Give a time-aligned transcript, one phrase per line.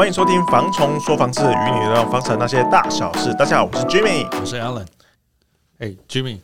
[0.00, 3.34] 欢迎收听《房虫说房事》，与你聊房产那些大小事。
[3.34, 4.86] 大家好，我是 Jimmy，我是 Alan。
[5.76, 6.40] 哎、hey，Jimmy，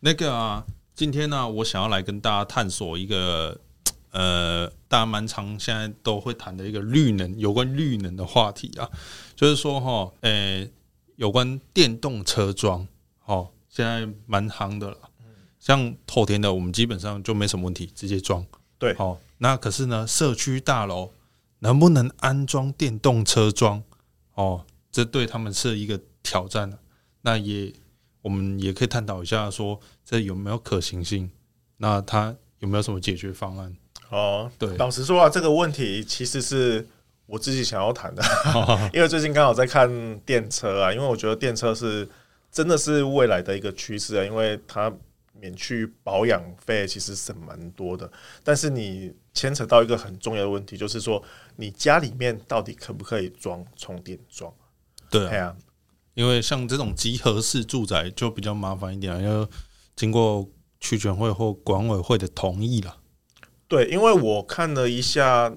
[0.00, 3.60] 那个啊，今天呢、啊，我想要来跟大家探索一个
[4.12, 8.88] 呃，大家蛮常现在都会谈的一个绿能，有关绿能的话题啊，
[9.34, 10.70] 就是说哈，呃、欸，
[11.16, 12.88] 有关电动车桩，
[13.26, 14.96] 哦，现在蛮夯的了。
[15.60, 18.42] 像透天的，我们基本上就没什么问题，直接装。
[18.78, 21.10] 对，好，那可是呢，社区大楼。
[21.60, 23.82] 能不能安装电动车桩？
[24.34, 26.78] 哦，这对他们是一个挑战。
[27.22, 27.72] 那也，
[28.22, 31.30] 我们也可以探讨一下，说这有没有可行性？
[31.78, 33.76] 那它有没有什么解决方案？
[34.10, 36.86] 哦，对，老实说啊，这个问题其实是
[37.26, 38.22] 我自己想要谈的，
[38.94, 42.08] 因为最近刚好在看电车啊，因为我觉得电车是
[42.50, 44.92] 真的是未来的一个趋势啊，因为它。
[45.38, 48.10] 免去保养费其实是蛮多的，
[48.42, 51.22] 但是你牵扯到一个很重要的问题，就是说
[51.56, 54.52] 你家里面到底可不可以装充电桩？
[55.10, 55.54] 对啊，
[56.14, 59.46] 因为像这种集合式住宅就比较麻烦一点，要
[59.94, 60.48] 经过
[60.80, 62.96] 区权会或管委会的同意了。
[63.68, 65.54] 对，因为我看了一下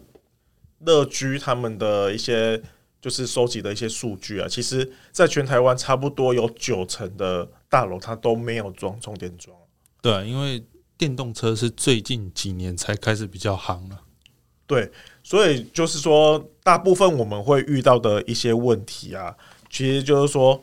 [0.79, 2.61] 乐居他们的一些
[3.01, 9.55] 就是收集的一些数据啊，其实在全台湾差不多有九成的大楼它都没有装充电桩。
[10.01, 10.63] 对，因为
[10.99, 14.01] 电动车是最近几年才开始比较夯了。
[14.67, 14.91] 对，
[15.23, 19.33] 所以就是说，大部分我们会遇到的一些问题啊，
[19.69, 20.61] 其实就是说，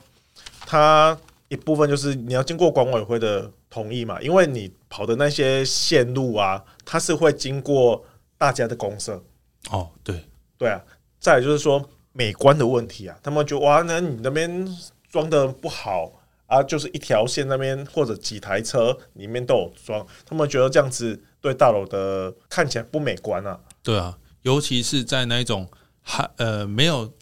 [0.60, 8.04] 它一部分就是你要经过管委会的同意嘛，因为你跑的那些线路啊，它是会经过
[8.36, 9.24] 大家的公社。
[9.70, 10.22] 哦，对，
[10.58, 10.80] 对啊。
[11.18, 11.82] 再来就是说
[12.12, 14.68] 美观的问题啊，他们觉得哇，那你那边
[15.08, 16.12] 装的不好。
[16.46, 23.60] 啊，就是一条线那边或者几台车里面都有装，他们觉得这样子对大楼的看起来不美观啊。
[23.82, 25.68] 对啊，尤其是在那种
[26.00, 27.12] 还呃没有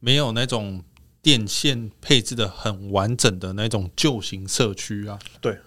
[0.00, 0.82] 没有那种
[1.20, 5.18] 电线配置的很完整的那种旧型社区啊。
[5.40, 5.58] 对，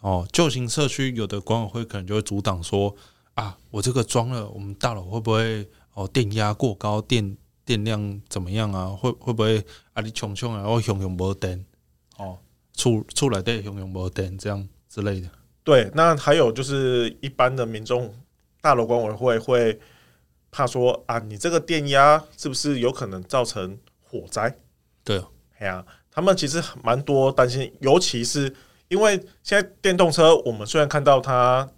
[0.00, 2.94] 哦，旧型社区有的管委会可能就会阻挡说
[3.34, 8.88] 啊，我这个装了，我们大楼会不会哦电压过高，电电量怎么样啊？
[8.88, 10.00] 会会不会啊？
[10.02, 11.64] 你穷穷啊，我熊熊没电
[12.16, 12.38] 哦。
[12.74, 15.28] 出出来的用用没电这样之类的，
[15.62, 15.90] 对。
[15.94, 18.14] 那还有就是一般的民众，
[18.60, 19.80] 大楼管委会会
[20.50, 24.56] 怕说啊，你这个电压是不是有可能造成火灾？
[25.04, 25.28] 对啊，
[25.58, 28.54] 哎呀，他们其实蛮多担心，尤其是
[28.88, 31.68] 因为现在电动车，我们虽然看到它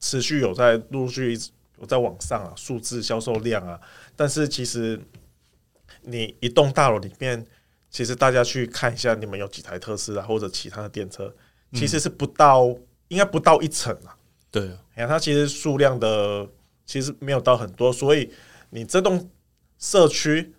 [0.00, 1.38] 持续有在陆续
[1.78, 3.78] 有在往上啊，数字销售量啊，
[4.14, 4.98] 但是其实
[6.02, 7.46] 你一栋大楼里面。
[7.96, 11.34] 其实大家去看一下，你们有几台特斯拉或者其他的电车，
[11.72, 14.14] 其实是不到，嗯、应该不到一层啊。
[14.50, 16.46] 对啊，你看它其实数量的
[16.84, 18.30] 其实没有到很多，所以
[18.68, 19.30] 你这栋
[19.78, 20.52] 社区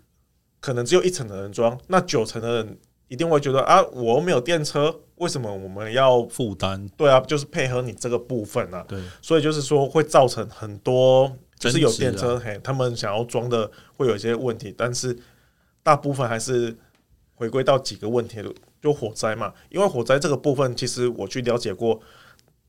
[0.60, 2.76] 可能只有一层的人装，那九层的人
[3.08, 6.90] 一定会觉得啊，我没有电车，为什么我们要负担？
[6.98, 8.84] 对啊，就是配合你这个部分啊。
[8.88, 15.16] 对，所以就是说会造成很多，就是有电车，嘿，他们想要装的会有一些问题，但是
[15.84, 16.76] 大部分还是。
[17.38, 18.44] 回归到几个问题，
[18.82, 22.02] 就火灾嘛，因为火灾这个部分，其实我去了解过，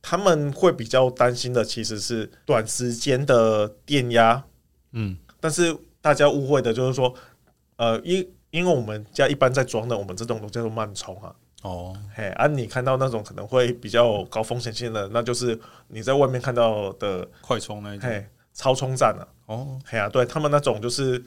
[0.02, 4.44] 他们会比较担心的其实是短时间的电压，
[4.92, 7.14] 嗯，但是大家误会的就是说，
[7.76, 21.24] 呃，因因为我们家一般在装的，我们这种都叫做慢充啊，哦，嘿，啊，你看到那种可能会比较高风险性的，那就是你在外面看到的快充那一种，嘿，超充站啊，哦，嘿啊，对他们那种就是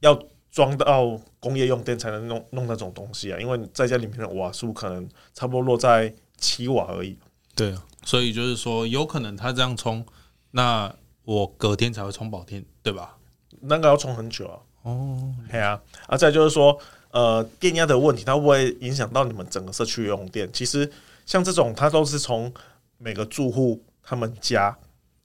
[0.00, 0.18] 要。
[0.50, 7.16] 装到工业用电才能弄弄那种东西啊，因为在家里面的瓦数可能差不多落在七瓦而已。
[7.54, 10.04] 对啊，所以就是说，有可能他这样充，
[10.52, 10.92] 那
[11.24, 13.16] 我隔天才会充饱电，对吧？
[13.60, 14.58] 那个要充很久啊。
[14.82, 15.80] 哦，对啊。
[16.06, 16.76] 啊，再就是说，
[17.10, 20.50] 呃，电压的问题，它会不会影响到你们整个社区用电？
[20.52, 20.90] 其实
[21.26, 22.52] 像这种，它都是从
[22.98, 24.76] 每个住户他们家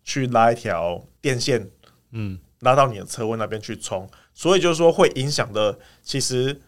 [0.04, 1.69] 去拉一条电线，
[2.12, 4.07] 嗯，拉到你的车位那边去充。
[4.35, 6.59] 所以就是说，会影响的，其实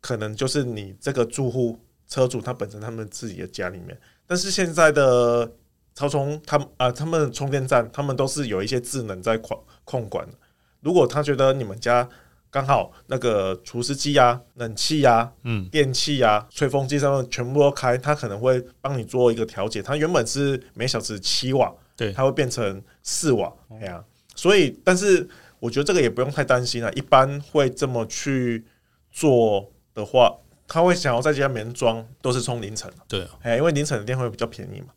[0.00, 1.78] 可能就是你这个住户
[2.08, 3.96] 车主他本身他们自己的家里面。
[4.26, 5.52] 但是现在的
[5.94, 10.32] 超充，他们啊，他们的充电站，他们都是有一些智能在控控管的。
[10.80, 12.08] 如果他觉得你们家
[12.50, 19.82] 刚好那个除湿机呀、冷气啊、嗯、电器啊、吹风机上面全部都开，他可能会帮你做一个调节。
[19.82, 24.02] 它原本是每小时七瓦，对，它会变成四瓦，这样。
[24.34, 25.28] 所以，但是
[25.62, 26.92] 我觉得这个也不用太担心了。
[26.94, 28.64] 一般会这么去
[29.12, 30.36] 做的话，
[30.66, 32.92] 他会想要在家里面装，都是充凌晨。
[33.06, 34.88] 对啊，哎，因为凌晨的电会比较便宜嘛。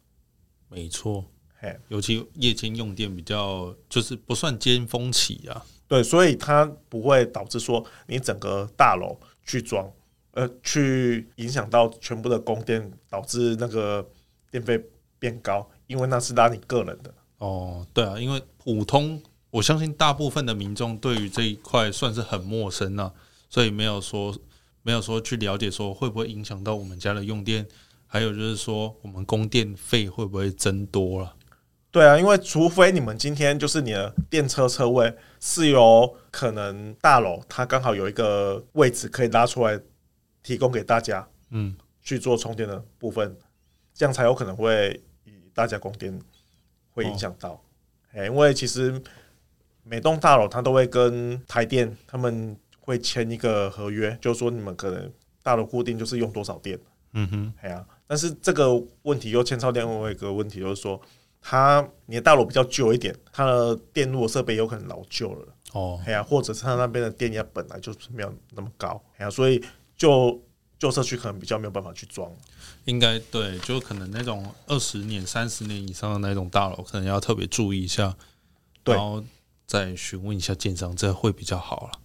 [0.67, 1.23] 没错，
[1.59, 5.63] 嘿，尤其夜间用电比较，就是不算尖峰期啊。
[5.87, 9.15] 对，所以它不会导致说你整个大楼
[9.45, 9.87] 去装，
[10.31, 14.03] 呃，去影响到全部的供电，导致那个
[14.49, 14.83] 电费
[15.19, 17.13] 变高，因为那是拉你个人的。
[17.37, 19.21] 哦，对啊，因为普通，
[19.55, 23.13] 我相信大部分的民众对于这一块算是很陌生啊，
[23.49, 24.37] 所以没有说
[24.81, 27.65] 没有说去了解说会不会影响到我们家的用电，
[28.05, 31.33] 还有就是说我们供电费会不会增多了。
[31.89, 39.79] 对啊，因为除非你们今天就是你的电车车位是由可能大楼它刚好有一个位置可以拉出来
[40.43, 43.33] 提供给大家，嗯，去做充电的部分，
[43.93, 46.19] 这样才有可能会以大家供电
[46.91, 47.63] 会影响到。
[48.11, 49.01] 哎，因为其实
[49.85, 55.09] 每栋大楼它都会跟台电他们会签一个合约，就是说你们可能
[55.41, 56.77] 大楼固定就是用多少电，
[57.13, 60.99] 嗯哼，哎呀，但是这个问题又牵扯到另外一个问题，就是说。
[61.47, 65.47] 它你的大楼比较旧一点，它的电路设备有可能老旧了。
[65.73, 69.63] 哦，哎呀，或者是它那边的电压本来就是没有那么高，哎呀，所以
[69.95, 70.41] 就
[70.79, 72.31] 旧社区可能比较没有办法去装。
[72.85, 78.17] 应该对，就可能那种二十年、三十年以上的那种大楼，可能要特别注意一下，
[78.83, 79.23] 对，然后
[79.65, 81.99] 再询问一下建商，这会比较好了。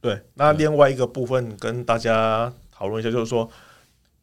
[0.00, 3.50] 对，那另外一个部分跟大家讨论一下，就是说，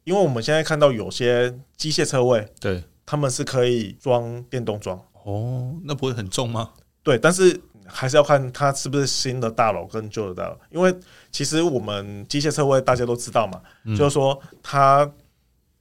[0.04, 2.84] 因为我们现在看到有些机械车位，对。
[3.06, 6.72] 他们是可以装电动桩哦，那不会很重吗？
[7.04, 10.96] 对，但是还是要看它是不是新的大楼跟旧的大楼，因为
[11.30, 15.12] 其实我们机械车位大家都知道嘛，嗯、就是说它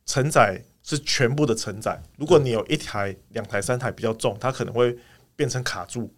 [0.04, 2.02] 承载是全部的承载。
[2.16, 4.98] 如果你有一台、两台、三台比较重，它可能会
[5.36, 6.10] 变成卡住，嗯、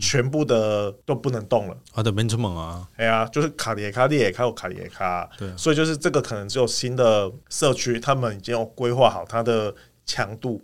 [0.00, 1.76] 全部的都不能动了。
[1.92, 2.88] 啊，对，没这么猛啊！
[2.96, 9.74] 哎呀，就是卡里卡里卡有卡里卡，对，所以就是这个可能只有新的社区，他们已经有规划好它的。
[10.10, 10.58] 强度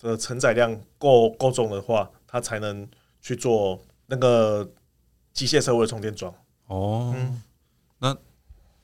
[0.00, 2.84] 的承载量够够重的话，它才能
[3.22, 4.68] 去做那个
[5.32, 6.34] 机械车位的充电桩。
[6.66, 7.40] 哦，嗯、
[8.00, 8.16] 那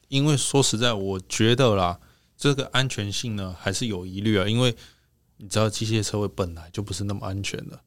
[0.07, 1.99] 因为说实在，我觉得啦，
[2.37, 4.47] 这个安全性呢还是有疑虑啊。
[4.47, 4.77] 因为
[5.39, 7.81] 你知道，机械车位本来就不是那么安全的。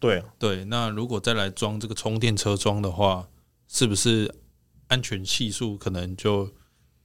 [0.00, 0.64] 哦，对啊，对。
[0.64, 3.28] 那如果再来装这个充电车桩的话，
[3.68, 4.34] 是不是
[4.88, 6.50] 安全系数可能就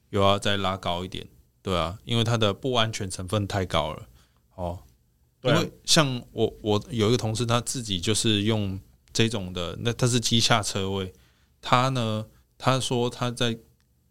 [0.10, 1.28] 又要再拉高一点？
[1.62, 4.08] 对啊，因为它的不安全成分太高了。
[4.56, 4.80] 哦，
[5.44, 8.80] 因为像我，我有一个同事，他自己就是用
[9.12, 11.14] 这种的，那他是机下车位，
[11.62, 12.26] 他呢，
[12.58, 13.58] 他说他在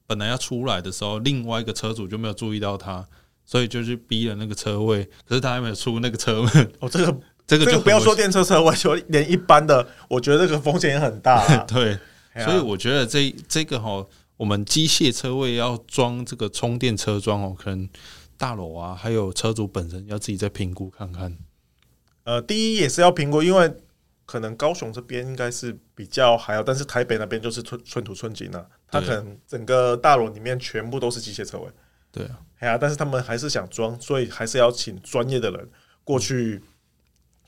[0.07, 3.09] 本来要出来的时候，另外一个车主就没有注意到他，
[3.47, 6.73] 所以就去逼了那个车位，可是他还没有出那个车门。
[6.81, 11.65] 哦，这个这个就不要说电车车位，就连一般的，我觉得这个风险也很大啊。
[11.69, 11.99] 对，
[12.45, 14.07] 所以我觉得这这个哈，
[14.37, 17.89] 我们机械车位要装这个充电车桩哦，可能。
[18.37, 21.39] 大楼啊，还有车主本身要自己再评估看看。
[22.25, 23.73] 呃，第一也是要评估，因为
[24.27, 28.67] 可能高雄这边应该是比较还好，但是台北那边就是寸寸土寸金了。
[28.91, 31.69] 它可能整个大楼里面全部都是机械车位。
[32.11, 35.69] 对啊，哎呀，但是他们还是想装，所以还是要请专业的人
[36.03, 36.61] 过去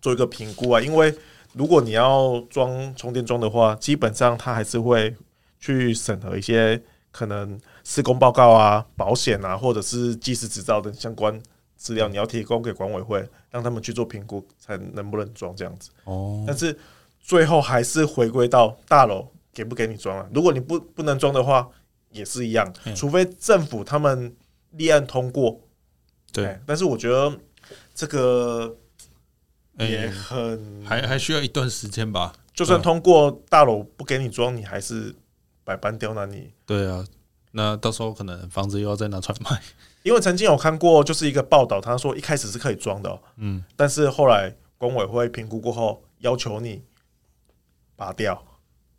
[0.01, 0.81] 做一个评估啊。
[0.81, 1.15] 因为
[1.53, 5.15] 如果你要装充电桩的话，基本上他还是会
[5.61, 6.83] 去审核一些。
[7.13, 11.41] 可能施工报告啊、保险啊，或者是技师执照等相关
[11.75, 15.89] 资料，你要提供给管委会，让他们去做评估，才能不能装这样子。
[16.05, 16.45] 哦。
[16.47, 16.79] 但是
[17.19, 20.29] 最后还是回归到大楼给不给你装啊？
[20.35, 21.67] 如果你不不能装的话，
[22.11, 24.37] 也是一样，除非政府他们
[24.73, 25.59] 立案通过。
[26.35, 26.61] 对。
[26.67, 27.35] 但是我觉得
[27.95, 28.77] 这个
[29.79, 32.35] 也很还还需要一段时间吧。
[32.53, 35.15] 就算通过，大楼不给你装，你还是。
[35.67, 37.05] 百般刁难你，对啊，
[37.51, 39.61] 那到时候可能房子又要再拿出来卖。
[40.05, 46.85] 因为曾经有看过，就是一个报道，他说一开始是可以装的，喔，嗯，但是后来管委会评估过后，要求你
[47.97, 48.41] 拔掉。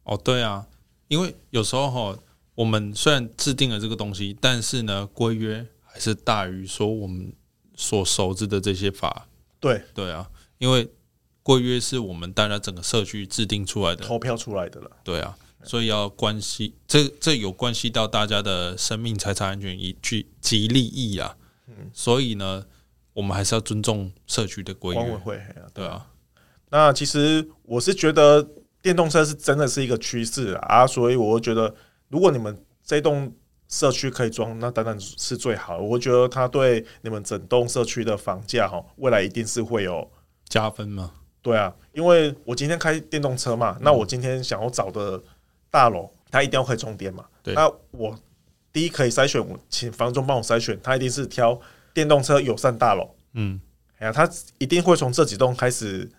[0.03, 0.67] 哦，对啊，
[1.07, 2.19] 因为有时候哈，
[2.53, 7.31] 我们虽然制定了这个东西，但是呢，规约还是大于说我们
[7.75, 9.25] 所熟知的这些法。
[9.61, 10.89] 对，对啊，因为
[11.43, 14.91] 规约是我们大家整个社区制定出来的，投票出来的了。
[15.03, 15.37] 对啊。
[15.63, 21.35] 所以要关系，这这有关系到大家的生命财产安全以及及利益啊。
[21.67, 22.63] 嗯，所以呢，
[23.11, 25.01] 我们还是要尊重社区的规约。
[25.01, 25.71] 管委会，对啊。
[25.73, 26.07] 对啊，
[26.69, 28.47] 那其实我是觉得，
[28.81, 31.75] 电动车是真的是一个趋势啊，所以我觉得，
[32.07, 33.33] 如果你们这栋
[33.67, 35.83] 社区可以装，那当然是最好的。
[35.83, 40.09] 我觉得它对你们整栋社区的房价哈，未来一定是会有
[40.57, 41.11] 加分吗？
[41.41, 45.21] 对啊，因为我今天开电动车嘛，那我今天想要找的
[45.69, 47.25] 大楼，它一定要可以充电嘛。
[47.41, 48.17] 对，那我
[48.73, 51.59] 第一可以筛选，我请房东帮我筛选，他一定是挑
[51.93, 53.09] 电动车友善大楼。
[53.33, 53.61] 嗯，
[53.99, 56.09] 哎呀，他一定会从这几栋开始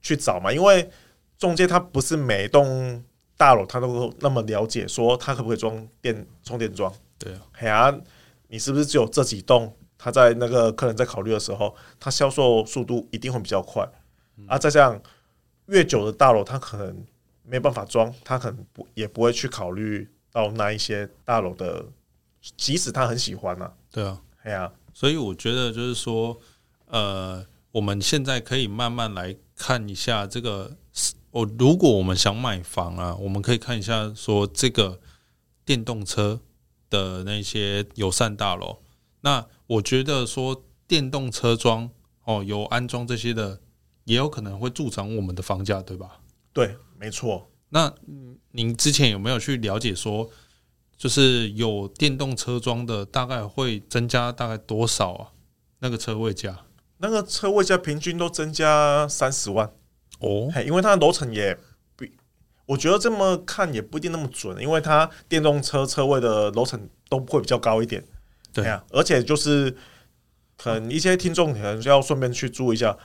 [0.00, 0.90] 去找嘛，因为。
[1.38, 3.02] 中介他不是每栋
[3.36, 6.94] 大楼他都那么了解，说他可不可以装电充电桩？
[7.18, 7.92] 对啊，哎呀，
[8.46, 9.74] 你是不是只有这几栋？
[10.02, 13.88] 他在那个客人在考虑的时候，他销售速度一定会比较快。
[14.48, 15.00] 啊，再这样
[15.66, 17.06] 越久的大楼，他可能
[17.44, 21.86] 没办法装，他可能不也不会去考虑到那一些大楼的，
[22.56, 23.72] 即使他很喜欢呢、啊。
[23.92, 26.36] 对啊，哎呀，所以我觉得就是说，
[26.86, 30.76] 呃，我们现在可以慢慢来看一下这个。
[31.30, 34.98] 我，如果我们想买房啊，我们可以看一下说这个
[35.64, 36.40] 电动车
[36.90, 38.80] 的那些友善大楼。
[39.22, 41.90] 那我觉得说电动车桩
[42.24, 43.60] 哦，有安装这些的，
[44.04, 46.20] 也有可能会助长我们的房价，对吧？
[46.52, 47.50] 对，没错。
[47.70, 47.92] 那
[48.50, 50.28] 您之前有没有去了解说，
[50.96, 55.32] 就是有电动车桩的，大概会增加大概多少啊？
[55.78, 56.66] 那个车位价？
[56.98, 59.72] 那个车位价平均都增加三十万。
[60.20, 61.58] 哦，因为它的楼层也
[61.96, 62.12] 比，
[62.66, 68.04] 我觉得这么看也不一定那么准，因为它电动车车位的楼层都会比较高一点。
[68.52, 69.74] 对啊，而且就是
[70.56, 72.96] 可能一些听众可能就要顺便去注意一下，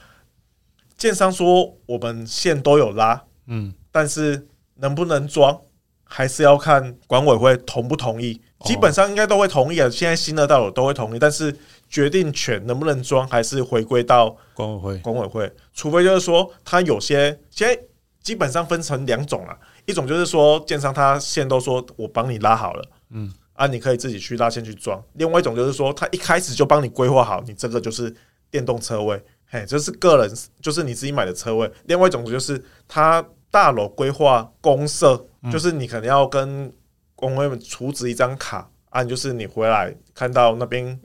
[0.98, 5.60] 建商说我们线都有拉，嗯，但是能不能装
[6.04, 9.90] 还是要看管委会同不同意，基本上应该都会同意啊。
[9.90, 11.56] 现在新的大楼都会同意，但是。
[11.90, 14.98] 决定权能不能装，还是回归到管委会。
[14.98, 17.82] 管委会，除非就是说，他有些现在
[18.22, 28.16] 基本上分成两种了，一种就是说，建商他线都说我帮你拉好了，嗯，啊，你可以自己去拉线去装；另外一种就是说，他一开始就帮你规划好，你这个就是
[28.50, 31.70] 电动车位，嘿，就是个人，就是你自己买的车位。
[31.88, 33.22] 另外一种就是他
[33.52, 36.72] 大楼规划公社，就是你可能要跟
[37.16, 40.98] 公会们储值一张卡，啊就是你回来看到那边。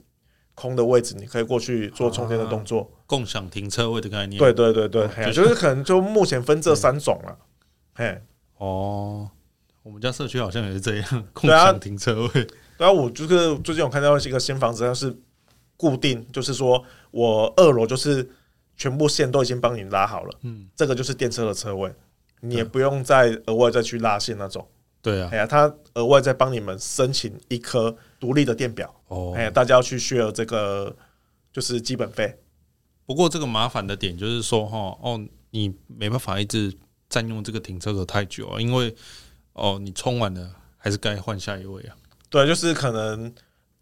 [0.55, 4.37] 空的位置，你可以过去做充电的动作，啊，共享停车位的概念。
[4.37, 7.35] 对对对对，哦，就是可能就目前分这三种了。
[7.95, 8.21] 嘿，
[8.59, 9.27] 哦，
[9.83, 12.29] 我们家社区好像也是这样，共享 停车位。
[12.29, 12.47] 对啊，
[12.77, 15.15] 对啊，我就是最近我看到一个新房子，它是
[15.75, 18.27] 固定，就是说我二楼就是
[18.77, 21.93] 全部线都已经帮你拉好了，嗯，这个就是电车的车位，
[22.39, 24.65] 你也不用再额外再去拉线那种。
[25.01, 30.95] 对啊，哎呀，他额外再帮你们申请一颗独立的电表哦，哎呀，大家要去 share 这个
[31.51, 32.33] 就是基本费。
[33.05, 36.73] 不过这个麻烦的点就是说，哈哦，你没办法一直
[37.09, 38.95] 占用这个停车格太久啊，因为
[39.53, 41.95] 哦，你充完了还是该换下一位啊。
[42.29, 43.33] 对，就是可能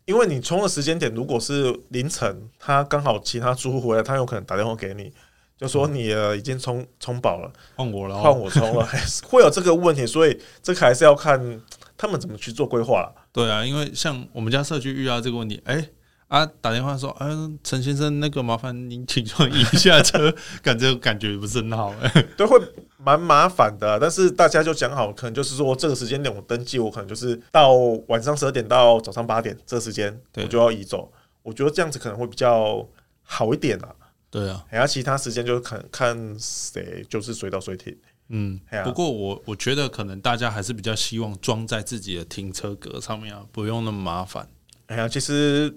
[0.06, 5.12] 因为你充的时间点如果是凌晨，他刚好其他租户回来，他有可能打电话给你。
[5.58, 8.90] 就说你呃已经充充饱了，换我了，换我充了，
[9.24, 11.62] 会有这个问题，所以这个还是要看
[11.96, 13.14] 他们怎么去做规划了。
[13.32, 15.90] 对啊，因为像我们家社区遇到这个问题，哎、欸、
[16.30, 22.60] 啊，打电话说，嗯、啊，陈先生，那个麻烦您请坐一下车， 感觉感觉不是很好，哎，对，会
[23.04, 24.00] 蛮麻烦的。
[24.00, 27.74] 但是大家就讲好，可能就是说这个时间点我登记，我可能就是到
[28.08, 31.12] 晚上十二点到早上八点这个时间，我就要移走。
[31.44, 32.88] 我觉得这样子可能会比较
[33.24, 33.96] 好一点啊。
[34.30, 37.94] 对啊，然后其他时间就看看谁就是随到随停。
[38.30, 44.48] 嗯，不过我我觉得可能大家还是比较希望装在自己的停车格上面啊，不用那么麻烦。
[44.86, 45.76] 哎呀，其实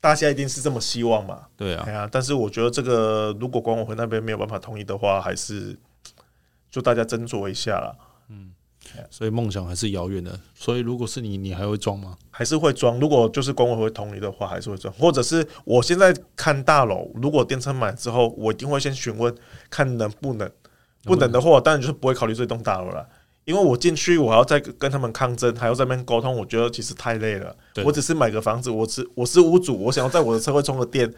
[0.00, 1.42] 大家一定是这么希望嘛。
[1.56, 5.78] 对啊，哎呀，但是我觉得这个如果管委会那边没有办法同意的话，还是
[6.70, 7.96] 就大家斟酌一下了。
[8.28, 8.52] 嗯。
[9.10, 10.38] 所以梦想还是遥远的。
[10.54, 12.16] 所以如果是你，你还会装吗？
[12.30, 12.98] 还是会装。
[12.98, 14.92] 如果就是管委会同意的话，还是会装。
[14.94, 19.34] 或者是我现在看大楼，如果电车满之后，我一定会先询问
[19.68, 20.50] 看能不能。
[21.02, 23.08] 不能的话，当然就是不会考虑这栋大楼了。
[23.46, 27.56] 因为我进去，我还要再跟他们抗争，还要在那边沟通，我觉得其实太累了。
[27.84, 31.10] 我只是买个房子，我是我是屋主，我想要在我的车位充个电，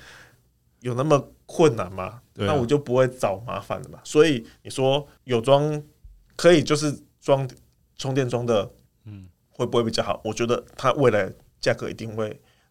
[0.81, 2.23] 有那么困难嘛？
[2.35, 3.99] 那我就不会找麻烦的嘛。
[4.05, 5.83] 所以你说有装
[6.37, 7.03] 可以就是。
[7.23, 7.49] 装
[7.97, 8.69] 充电桩的，
[9.05, 10.21] 嗯，会不会比较好？
[10.25, 12.29] 我觉得它未来价格一定会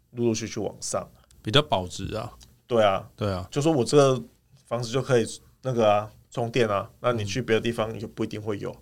[0.10, 1.10] 陆陆续续往上，
[1.42, 2.34] 比较保值啊。
[2.68, 4.22] 对啊，对啊，就说我这个
[4.68, 5.26] 房子就可以
[5.62, 8.76] 那个啊充电啊，那你去别的地方也不一定会有，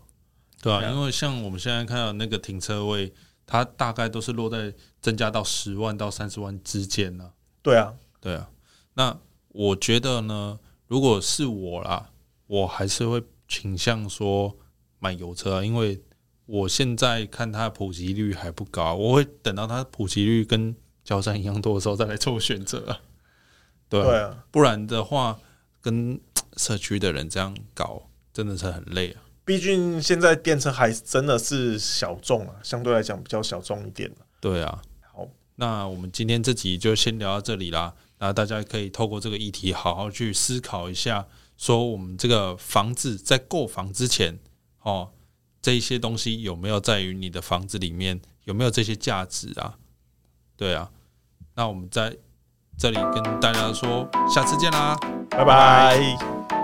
[0.60, 3.13] 对啊，因为像我们现在看到那个停车位，
[3.46, 7.34] 它大概都是落在增加到十万到三十万之间呢。
[7.62, 8.50] 对啊，对啊。
[8.96, 9.15] 那
[9.50, 12.10] 我觉得呢，如果是我啦，
[12.48, 14.56] 我还是会倾向说。
[15.01, 15.98] 买油车啊，因为
[16.46, 20.75] 我现在看它的普及率还不高，我会等到它普及率跟
[21.06, 23.00] 交战一样多的时候再来做选择啊。
[23.88, 25.39] 对啊，对啊，不然的话，
[25.79, 26.20] 跟
[26.58, 29.22] 社区的人这样搞真的是很累啊。
[29.46, 34.12] 毕竟现在电车还真的是小众啊，相对来讲比较小众一点。
[34.41, 34.82] 对啊，
[35.13, 35.25] 好，
[35.56, 37.96] 那我们今天这集就先聊到这里啦。
[38.19, 41.25] 那大家可以透过这个议题好好去思考一下，
[41.57, 44.38] 说我们这个房子在购房之前，
[44.81, 45.11] 哦，
[45.61, 49.77] 这一些东西有没有在于你的房子里面有没有这些价值啊？
[50.57, 50.91] 对啊，
[51.55, 52.17] 那我们在
[52.77, 54.97] 这里跟大家说，下次见啦，
[55.29, 56.59] 拜拜。